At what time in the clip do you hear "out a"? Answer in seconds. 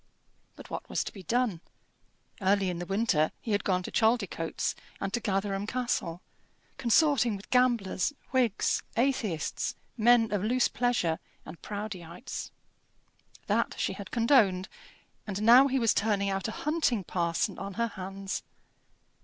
16.31-16.51